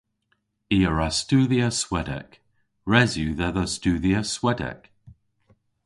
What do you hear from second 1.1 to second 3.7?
studhya Swedek. Res yw dhedha